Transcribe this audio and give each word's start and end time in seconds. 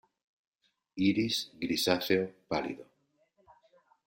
Iris 1.07 1.37
grisáceo 1.63 2.23
pálido. 2.51 2.85